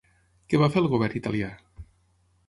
Què 0.53 0.59
va 0.61 0.69
fer 0.75 0.79
el 0.81 0.87
govern 0.93 1.17
Italià? 1.19 1.51